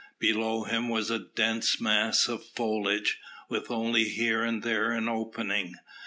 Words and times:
Below 0.17 0.63
him 0.63 0.89
was 0.89 1.11
a 1.11 1.19
dense 1.35 1.79
mass 1.79 2.27
of 2.27 2.43
foliage, 2.43 3.19
with 3.49 3.69
only 3.69 4.05
here 4.05 4.41
and 4.43 4.63
there 4.63 4.91
an 4.93 5.07
opening. 5.07 5.75